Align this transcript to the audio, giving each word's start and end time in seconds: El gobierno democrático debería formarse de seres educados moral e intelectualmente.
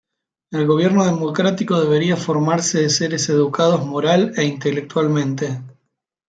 El 0.51 0.65
gobierno 0.65 1.05
democrático 1.05 1.79
debería 1.79 2.17
formarse 2.17 2.81
de 2.81 2.89
seres 2.89 3.29
educados 3.29 3.85
moral 3.85 4.33
e 4.35 4.45
intelectualmente. 4.45 5.61